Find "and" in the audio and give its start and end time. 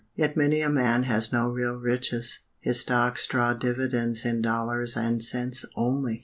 4.97-5.23